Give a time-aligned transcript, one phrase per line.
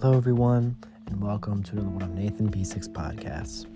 [0.00, 0.76] Hello, everyone,
[1.08, 3.66] and welcome to another one of Nathan B6 podcasts.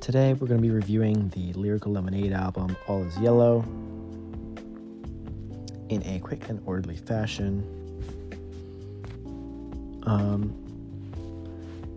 [0.00, 3.60] Today, we're going to be reviewing the Lyrical Lemonade album, All Is Yellow,
[5.90, 7.62] in a quick and orderly fashion.
[10.04, 10.54] Um,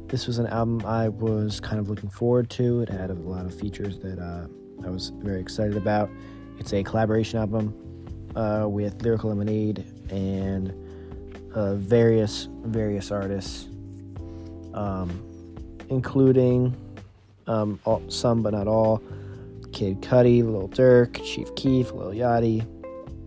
[0.09, 2.81] this was an album I was kind of looking forward to.
[2.81, 4.47] It had a lot of features that uh,
[4.85, 6.09] I was very excited about.
[6.59, 7.73] It's a collaboration album
[8.35, 10.73] uh, with Lyrical Lemonade and
[11.57, 13.67] uh, various various artists,
[14.75, 15.09] um,
[15.89, 16.75] including
[17.47, 19.01] um, all, some but not all,
[19.73, 22.63] Kid Cudi, Lil Durk, Chief Keef, Lil Yachty,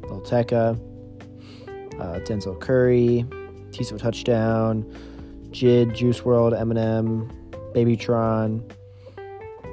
[0.09, 0.79] Lil Tecca,
[1.99, 3.27] uh, Denzel Curry,
[3.71, 4.85] Teezo Touchdown,
[5.51, 7.29] JID, Juice WRLD, Eminem,
[7.75, 8.63] Babytron,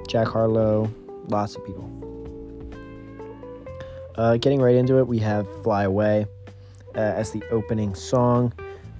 [0.07, 0.91] Jack Harlow,
[1.27, 1.93] lots of people.
[4.15, 6.26] Uh, getting right into it, we have Fly Away
[6.97, 8.51] uh, as the opening song.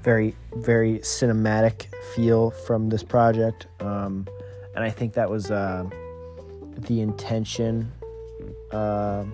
[0.03, 3.67] Very, very cinematic feel from this project.
[3.81, 4.28] Um,
[4.76, 5.86] and I think that was uh,
[6.78, 7.92] the intention.
[8.72, 9.26] Uh,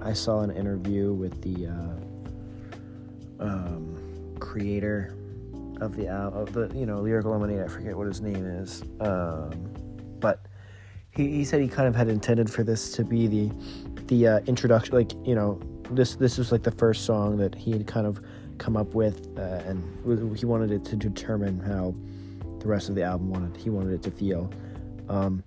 [0.00, 5.14] I saw an interview with the uh, um, creator
[5.80, 7.60] of the of the you know lyrical lemonade.
[7.60, 9.50] I forget what his name is, um,
[10.20, 10.46] but
[11.10, 13.50] he, he said he kind of had intended for this to be the
[14.06, 15.60] the uh, introduction, like you know
[15.90, 18.20] this this was like the first song that he had kind of
[18.58, 21.94] come up with, uh, and he wanted it to determine how
[22.60, 24.50] the rest of the album wanted he wanted it to feel.
[25.08, 25.42] Um,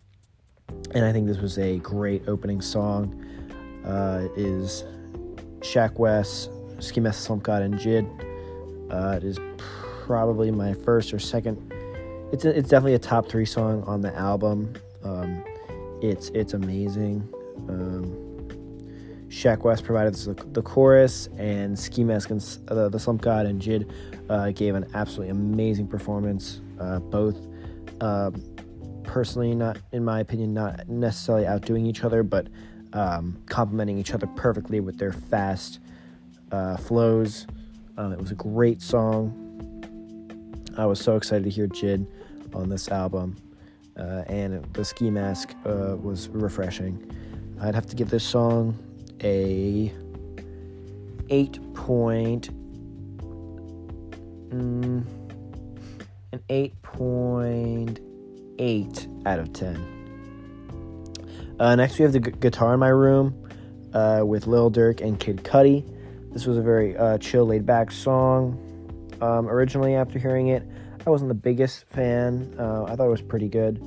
[0.93, 3.21] and I think this was a great opening song.
[3.85, 4.83] Uh, is
[5.59, 8.07] Sheck Wes, Ski Slump God, and JID.
[8.91, 9.39] Uh, it is
[10.05, 11.71] probably my first or second.
[12.31, 14.73] It's a, it's definitely a top three song on the album.
[15.03, 15.43] Um,
[16.01, 17.27] it's it's amazing.
[17.69, 18.24] Um,
[19.35, 23.61] Sheck Wes provided the, the chorus, and Ski Mask and uh, the Slump God and
[23.61, 23.91] JID
[24.29, 26.61] uh, gave an absolutely amazing performance.
[26.79, 27.35] Uh, both,
[27.99, 28.31] uh,
[29.03, 32.47] personally, not in my opinion, not necessarily outdoing each other, but
[32.93, 35.79] um, complementing each other perfectly with their fast
[36.53, 37.45] uh, flows.
[37.97, 39.41] Um, it was a great song.
[40.77, 42.07] I was so excited to hear JID
[42.53, 43.35] on this album,
[43.97, 47.11] uh, and the Ski Mask was refreshing.
[47.59, 48.79] I'd have to give this song
[49.23, 49.93] a
[51.29, 52.49] 8 point
[54.49, 55.05] mm,
[56.31, 59.95] an 8.8 out of 10
[61.59, 63.33] uh, next we have the guitar in my room
[63.93, 65.89] uh, with Lil Durk and Kid Cudi.
[66.33, 68.61] This was a very uh, chill laid back song.
[69.21, 70.67] Um, originally after hearing it
[71.07, 72.53] I wasn't the biggest fan.
[72.59, 73.79] Uh, I thought it was pretty good.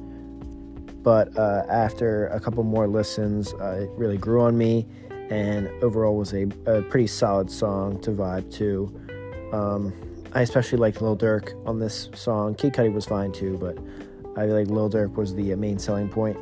[1.02, 4.86] But uh, after a couple more listens uh, it really grew on me
[5.30, 8.92] and overall was a, a pretty solid song to vibe to.
[9.52, 9.92] Um,
[10.32, 12.54] I especially liked Lil Durk on this song.
[12.54, 13.78] Kid Cudi was fine too, but
[14.36, 16.36] I feel like Lil Durk was the main selling point.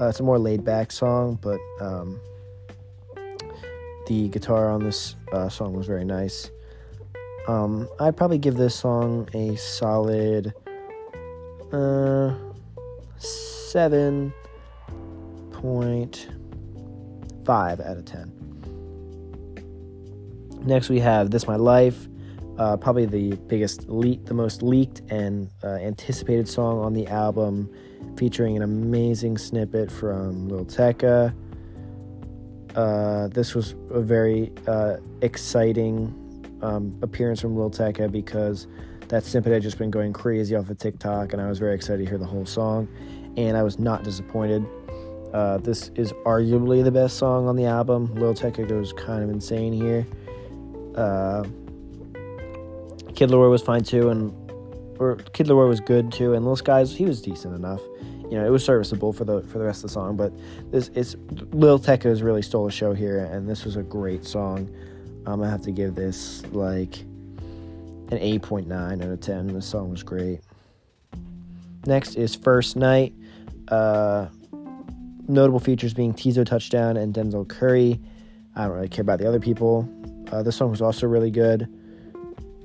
[0.00, 2.20] Uh, it's a more laid back song, but um,
[4.06, 6.50] the guitar on this uh, song was very nice.
[7.46, 10.54] Um, I'd probably give this song a solid
[11.72, 12.34] uh,
[13.18, 14.32] seven
[15.52, 16.28] point
[17.44, 18.32] 5 out of 10.
[20.64, 22.08] Next, we have This My Life,
[22.58, 27.70] uh, probably the biggest, le- the most leaked and uh, anticipated song on the album,
[28.16, 31.34] featuring an amazing snippet from Lil Tecca.
[32.74, 36.20] Uh, this was a very uh, exciting
[36.62, 38.66] um, appearance from Lil Tecca because
[39.08, 42.04] that snippet had just been going crazy off of TikTok, and I was very excited
[42.04, 42.88] to hear the whole song,
[43.36, 44.64] and I was not disappointed.
[45.34, 48.06] Uh, this is arguably the best song on the album.
[48.14, 50.06] Lil Tecca goes kind of insane here.
[50.94, 51.42] Uh,
[53.16, 54.32] Kid LAROI was fine too, and
[55.00, 57.80] or Kid LAROI was good too, and Lil Skies he was decent enough.
[58.30, 60.32] You know, it was serviceable for the for the rest of the song, but
[60.70, 61.16] this it's
[61.50, 64.72] Lil has really stole the show here, and this was a great song.
[65.26, 69.48] I'm gonna have to give this like an 8.9 out of 10.
[69.48, 70.42] This song was great.
[71.86, 73.14] Next is First Night.
[73.66, 74.28] Uh,
[75.28, 78.00] notable features being Teezo Touchdown and Denzel Curry.
[78.56, 79.88] I don't really care about the other people.
[80.30, 81.68] Uh, this song was also really good.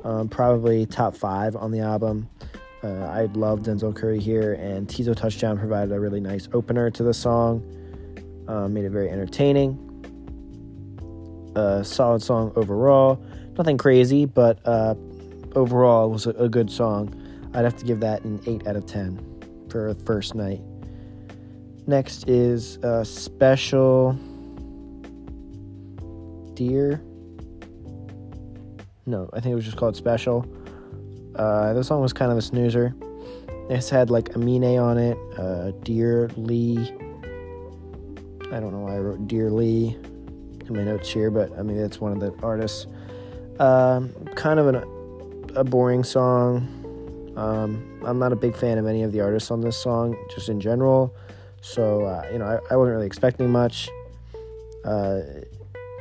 [0.04, 2.30] Um, probably top five on the album.
[2.84, 7.04] Uh, I love Denzel Curry here, and Teezo Touchdown provided a really nice opener to
[7.04, 7.64] the song.
[8.48, 9.86] Uh, made it very entertaining.
[11.56, 13.22] A solid song overall.
[13.58, 14.96] Nothing crazy, but uh,
[15.56, 17.14] overall it was a, a good song.
[17.54, 20.62] I'd have to give that an 8 out of 10 for first night.
[21.90, 24.14] Next is a special
[26.54, 27.02] deer.
[29.08, 30.46] No, I think it was just called special.
[31.36, 32.94] Uh, the song was kind of a snoozer.
[33.70, 36.78] This had like Amine on it, uh, Dear Lee.
[38.52, 39.98] I don't know why I wrote Dear Lee
[40.68, 42.86] in my notes here, but I mean that's one of the artists.
[43.60, 47.34] Um, kind of an, a boring song.
[47.36, 50.50] Um, I'm not a big fan of any of the artists on this song, just
[50.50, 51.16] in general.
[51.62, 53.90] So uh, you know, I, I, wasn't really expecting much.
[54.86, 55.20] Uh,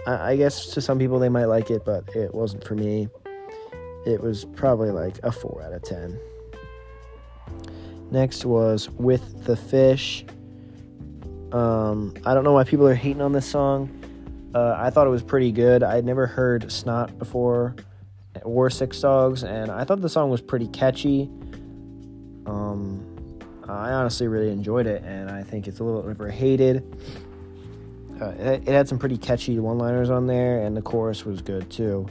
[0.06, 3.08] I, I guess to some people they might like it, but it wasn't for me.
[4.06, 6.18] It was probably like a four out of ten.
[8.10, 10.24] Next was with the fish.
[11.52, 13.94] Um, I don't know why people are hating on this song.
[14.54, 15.82] Uh, I thought it was pretty good.
[15.82, 17.76] I'd never heard Snot before,
[18.42, 21.30] or Six Dogs, and I thought the song was pretty catchy.
[22.46, 23.04] Um,
[23.68, 26.82] I honestly really enjoyed it, and I think it's a little overhated.
[28.20, 31.42] Uh, it, it, had some pretty catchy one liners on there, and the chorus was
[31.42, 32.06] good too.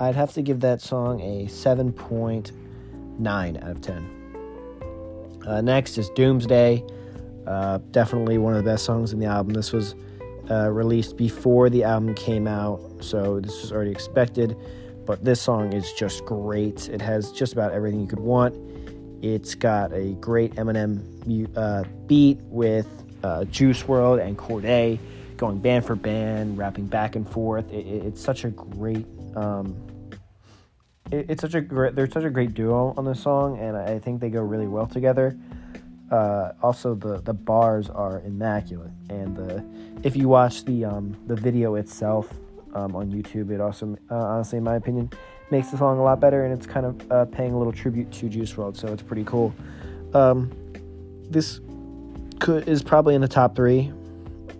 [0.00, 5.42] I'd have to give that song a 7.9 out of 10.
[5.46, 6.84] Uh, next is Doomsday.
[7.46, 9.52] Uh, definitely one of the best songs in the album.
[9.52, 9.94] This was
[10.50, 14.56] uh, released before the album came out, so this was already expected.
[15.04, 16.88] But this song is just great.
[16.88, 18.54] It has just about everything you could want.
[19.22, 22.88] It's got a great Eminem uh, beat with
[23.22, 24.98] uh, Juice WRLD and Cordae
[25.36, 27.70] going band for band, rapping back and forth.
[27.72, 29.06] It, it, it's such a great.
[29.36, 29.76] Um,
[31.12, 31.94] it, it's such a great.
[31.94, 34.86] They're such a great duo on this song, and I think they go really well
[34.86, 35.36] together.
[36.10, 39.64] Uh, also, the the bars are immaculate, and the
[40.02, 42.28] if you watch the um, the video itself
[42.74, 45.10] um, on YouTube, it also uh, honestly, in my opinion,
[45.50, 48.10] makes the song a lot better, and it's kind of uh, paying a little tribute
[48.12, 49.54] to Juice WRLD, so it's pretty cool.
[50.14, 50.50] Um,
[51.30, 51.60] this
[52.40, 53.92] could, is probably in the top three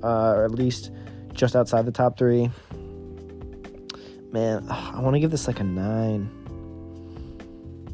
[0.02, 0.90] uh, or at least
[1.32, 2.50] just outside the top three.
[4.32, 6.30] Man, I want to give this like a 9.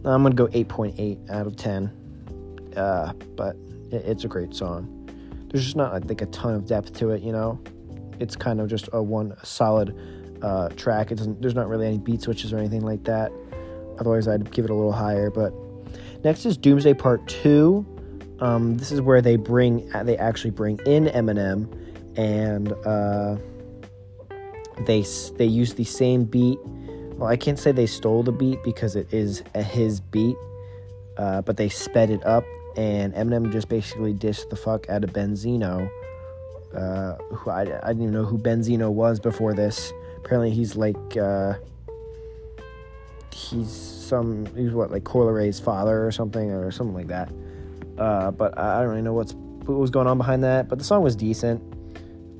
[0.05, 1.93] I'm to go 8.8 out of 10.
[2.77, 3.57] Uh, but
[3.91, 4.95] it, it's a great song.
[5.51, 7.61] There's just not, like a ton of depth to it, you know?
[8.21, 9.97] It's kind of just a one solid
[10.43, 11.11] uh, track.
[11.11, 13.33] It doesn't, there's not really any beat switches or anything like that.
[13.99, 15.31] Otherwise, I'd give it a little higher.
[15.31, 15.53] But
[16.25, 17.85] next is Doomsday Part 2.
[18.41, 21.73] Um, this is where they bring, they actually bring in Eminem
[22.19, 23.37] and uh,
[24.87, 25.05] they
[25.37, 26.59] they use the same beat.
[27.15, 30.37] Well, I can't say they stole the beat because it is a, his beat,
[31.17, 32.45] uh, but they sped it up,
[32.77, 35.89] and Eminem just basically dissed the fuck out of Benzino.
[36.75, 39.93] Uh, who I, I didn't even know who Benzino was before this.
[40.19, 41.55] Apparently, he's like uh,
[43.33, 47.33] he's some he's what like Coi Leray's father or something or something like that.
[47.97, 50.69] Uh, but I don't really know what's what was going on behind that.
[50.69, 51.63] But the song was decent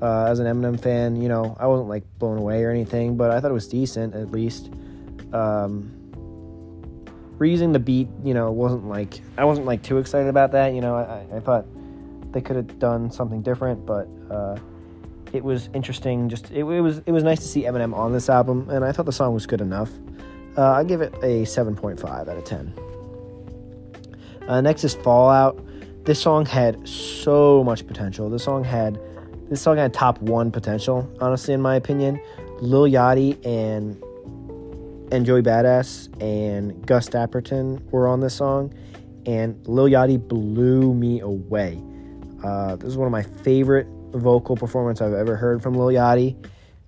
[0.01, 1.21] uh, as an Eminem fan.
[1.21, 4.15] You know, I wasn't like blown away or anything, but I thought it was decent
[4.15, 4.71] at least.
[5.33, 5.95] Um,
[7.37, 10.73] reusing the beat, you know, wasn't like I wasn't like too excited about that.
[10.73, 11.65] You know, I, I thought
[12.31, 14.57] they could have done something different, but uh,
[15.33, 16.29] it was interesting.
[16.29, 18.91] Just it, it, was it was nice to see Eminem on this album, and I
[18.91, 19.91] thought the song was good enough.
[20.57, 22.73] Uh, I give it a 7.5 out of 10.
[24.47, 25.63] Uh, next is Fallout.
[26.05, 28.29] This song had so much potential.
[28.29, 28.99] This song had
[29.49, 32.19] this song had top one potential, honestly, in my opinion.
[32.61, 34.01] Lil Yachty and
[35.11, 38.73] and Joey Badass and Gus Dapperton were on this song,
[39.25, 41.81] and Lil Yachty blew me away.
[42.43, 46.35] Uh, this is one of my favorite vocal performances I've ever heard from Lil Yachty,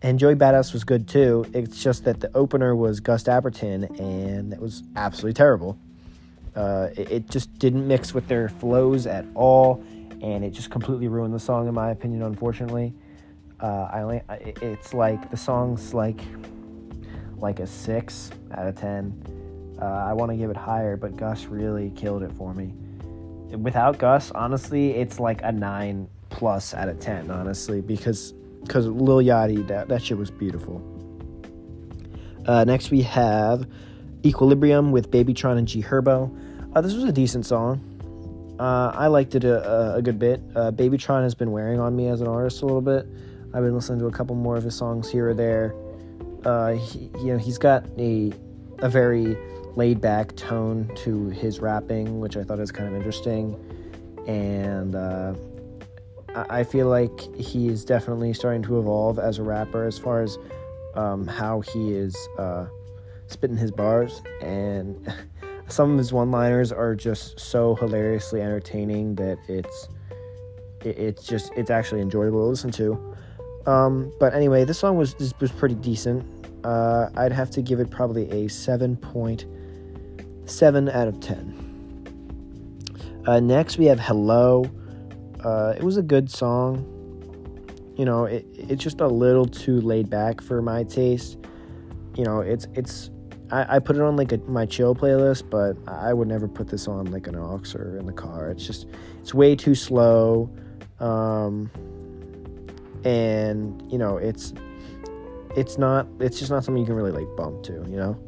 [0.01, 1.45] and Joey Badass was good too.
[1.53, 5.77] It's just that the opener was Gus Dapperton, and that was absolutely terrible.
[6.55, 9.83] Uh, it, it just didn't mix with their flows at all
[10.21, 12.93] and it just completely ruined the song in my opinion unfortunately
[13.59, 14.21] uh, I
[14.61, 16.19] it's like the song's like
[17.37, 19.13] like a six out of ten
[19.81, 22.73] uh, I want to give it higher but Gus really killed it for me
[23.59, 29.17] without Gus honestly it's like a nine plus out of ten honestly because because Lil
[29.17, 30.81] Yachty that, that shit was beautiful
[32.47, 33.67] uh, next we have
[34.25, 37.87] Equilibrium with Babytron and G Herbo uh, this was a decent song
[38.61, 40.39] uh, I liked it a, a good bit.
[40.55, 43.07] Uh, Babytron has been wearing on me as an artist a little bit.
[43.55, 45.73] I've been listening to a couple more of his songs here or there.
[46.45, 48.31] Uh, he, you know, he's got a
[48.77, 49.35] a very
[49.75, 53.55] laid back tone to his rapping, which I thought is kind of interesting,
[54.27, 55.33] and uh,
[56.35, 60.37] I feel like he is definitely starting to evolve as a rapper as far as
[60.95, 62.67] um, how he is uh,
[63.27, 65.11] spitting his bars and.
[65.71, 69.87] some of his one-liners are just so hilariously entertaining that it's
[70.83, 73.15] it's just it's actually enjoyable to listen to.
[73.65, 76.25] Um, but anyway, this song was was pretty decent.
[76.65, 79.45] Uh, I'd have to give it probably a seven point
[80.51, 81.61] 7 out of 10.
[83.25, 84.65] Uh, next, we have Hello.
[85.43, 86.87] Uh, it was a good song.
[87.97, 91.37] You know, it, it's just a little too laid back for my taste.
[92.15, 93.11] You know, it's it's
[93.51, 96.67] I, I put it on like a, my chill playlist, but I would never put
[96.67, 98.49] this on like an aux or in the car.
[98.49, 98.87] It's just
[99.19, 100.49] it's way too slow,
[100.99, 101.69] um,
[103.03, 104.53] and you know it's
[105.55, 107.73] it's not it's just not something you can really like bump to.
[107.73, 108.19] You know.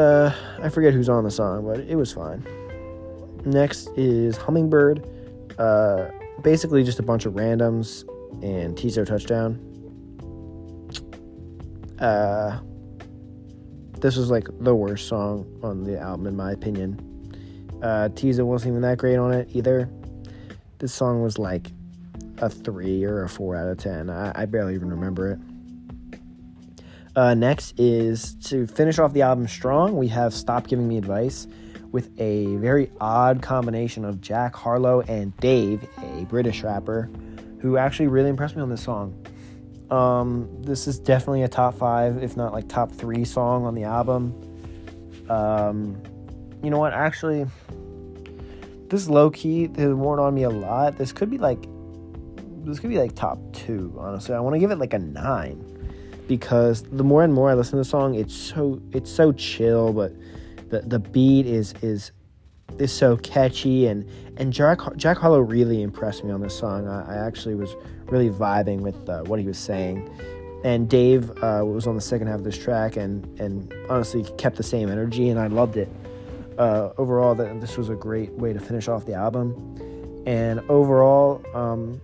[0.00, 2.42] Uh, I forget who's on the song, but it was fine.
[3.44, 5.06] Next is Hummingbird.
[5.58, 6.08] Uh,
[6.40, 8.08] basically just a bunch of randoms
[8.42, 9.60] and Teezo touchdown.
[11.98, 12.60] Uh,
[14.00, 16.98] this was like the worst song on the album in my opinion.
[17.82, 19.86] Uh, Tizo wasn't even that great on it either.
[20.78, 21.72] This song was like
[22.38, 24.08] a three or a four out of ten.
[24.08, 25.38] I, I barely even remember it.
[27.20, 29.94] Uh, next is to finish off the album strong.
[29.94, 31.46] We have "Stop Giving Me Advice."
[31.92, 37.10] with a very odd combination of Jack Harlow and Dave, a British rapper,
[37.60, 39.26] who actually really impressed me on this song.
[39.90, 43.82] Um, this is definitely a top five, if not like top three song on the
[43.82, 44.32] album.
[45.28, 46.00] Um,
[46.62, 46.94] you know what?
[46.94, 47.44] Actually,
[48.88, 50.96] this low key has worn on me a lot.
[50.96, 51.66] This could be like,
[52.64, 53.94] this could be like top two.
[53.98, 55.79] Honestly, I want to give it like a nine
[56.30, 59.92] because the more and more I listen to the song, it's so it's so chill,
[59.92, 60.12] but
[60.70, 62.12] the the beat is is
[62.78, 66.86] is so catchy and and Jack Jack Harlow really impressed me on this song.
[66.86, 70.08] I, I actually was really vibing with uh, what he was saying,
[70.62, 74.56] and Dave uh, was on the second half of this track and and honestly kept
[74.56, 75.88] the same energy and I loved it.
[76.58, 81.42] Uh, overall, that this was a great way to finish off the album, and overall,
[81.56, 82.00] um,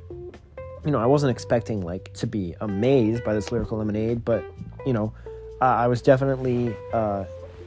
[0.87, 4.45] you know, I wasn't expecting like to be amazed by this lyrical lemonade, but
[4.87, 5.13] you know,
[5.61, 7.25] I was definitely uh,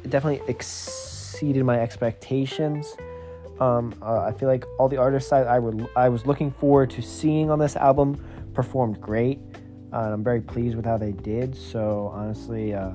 [0.07, 2.95] definitely exceeded my expectations.
[3.59, 6.89] Um, uh, I feel like all the artists I, I, would, I was looking forward
[6.91, 8.23] to seeing on this album
[8.53, 9.39] performed great.
[9.91, 11.55] Uh, and I'm very pleased with how they did.
[11.55, 12.91] So honestly, uh,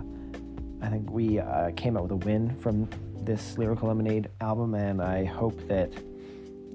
[0.81, 2.88] I think we uh, came out with a win from
[3.25, 5.93] this Lyrical Lemonade album, and I hope that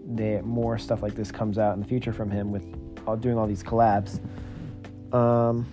[0.05, 2.63] there more stuff like this comes out in the future from him with
[3.15, 4.19] doing all these collabs.
[5.13, 5.65] Um,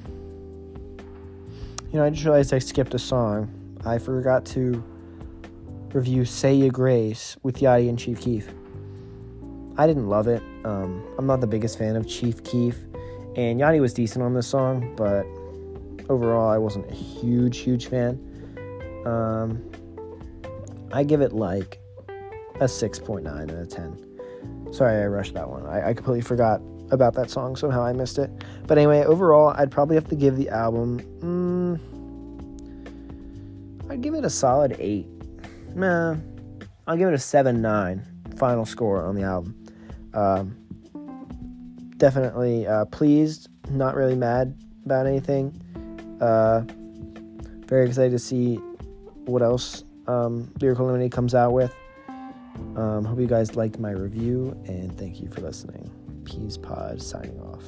[1.93, 3.51] you know, I just realized I skipped a song.
[3.85, 4.83] I forgot to
[5.93, 8.49] review Say Your Grace with Yachty and Chief Keef.
[9.79, 10.43] I didn't love it.
[10.65, 12.77] Um, I'm not the biggest fan of Chief Keef,
[13.37, 15.25] and Yachty was decent on this song, but
[16.11, 18.21] overall, I wasn't a huge, huge fan.
[19.07, 19.63] Um,
[20.93, 21.79] I give it like
[22.57, 24.73] a 6.9 out of 10.
[24.73, 25.67] Sorry, I rushed that one.
[25.67, 27.57] I, I completely forgot about that song.
[27.57, 28.31] Somehow I missed it.
[28.67, 31.01] But anyway, overall, I'd probably have to give the album.
[31.21, 31.81] Mm,
[33.91, 35.07] I'd give it a solid 8.
[35.75, 36.17] Nah,
[36.87, 38.05] I'll give it a 7 9
[38.37, 39.55] final score on the album.
[40.15, 40.57] Um,
[41.97, 45.61] definitely uh, pleased, not really mad about anything.
[46.21, 46.63] Uh,
[47.67, 48.57] very excited to see
[49.27, 51.75] what else um, Lyrical Lemonade comes out with.
[52.77, 55.91] Um, hope you guys liked my review, and thank you for listening.
[56.27, 57.63] Peas Pod signing off.